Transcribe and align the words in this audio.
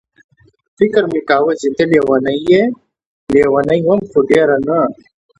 فکر 0.77 1.03
مې 1.11 1.21
کاوه 1.29 1.53
چې 1.61 1.67
ته 1.75 1.83
لېونۍ 1.91 2.37
یې، 2.49 2.61
لېونۍ 3.33 3.79
وم 3.87 4.01
خو 4.09 4.19
ډېره 4.29 4.57
نه. 4.67 4.79